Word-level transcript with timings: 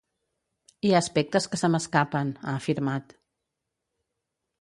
Hi 0.87 0.93
ha 0.93 1.01
aspectes 1.03 1.45
que 1.51 1.59
se 1.63 1.69
m’escapen, 1.73 2.31
ha 2.47 2.57
afirmat. 2.61 3.15